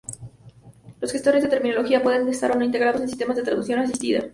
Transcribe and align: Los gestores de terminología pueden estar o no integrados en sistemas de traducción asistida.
Los 0.99 1.11
gestores 1.11 1.43
de 1.43 1.49
terminología 1.49 2.01
pueden 2.01 2.27
estar 2.27 2.49
o 2.49 2.55
no 2.55 2.65
integrados 2.65 3.01
en 3.01 3.07
sistemas 3.07 3.37
de 3.37 3.43
traducción 3.43 3.77
asistida. 3.81 4.27